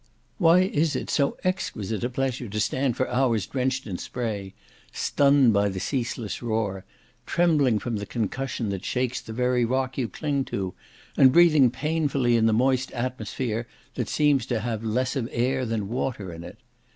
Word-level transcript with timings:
Why 0.39 0.61
is 0.61 0.95
it 0.95 1.11
so 1.11 1.37
exquisite 1.43 2.03
a 2.03 2.09
pleasure 2.09 2.49
to 2.49 2.59
stand 2.59 2.97
for 2.97 3.07
hours 3.07 3.45
drenched 3.45 3.85
in 3.85 3.99
spray, 3.99 4.55
stunned 4.91 5.53
by 5.53 5.69
the 5.69 5.79
ceaseless 5.79 6.41
roar, 6.41 6.85
trembling 7.27 7.77
from 7.77 7.97
the 7.97 8.07
concussion 8.07 8.69
that 8.69 8.83
shakes 8.83 9.21
the 9.21 9.31
very 9.31 9.63
rock 9.63 9.99
you 9.99 10.07
cling 10.07 10.43
to, 10.45 10.73
and 11.17 11.31
breathing 11.31 11.69
painfully 11.69 12.35
in 12.35 12.47
the 12.47 12.51
moist 12.51 12.91
atmosphere 12.93 13.67
that 13.93 14.09
seems 14.09 14.47
to 14.47 14.61
have 14.61 14.83
less 14.83 15.15
of 15.15 15.29
air 15.31 15.67
than 15.67 15.87
water 15.87 16.33
in 16.33 16.43
it? 16.43 16.57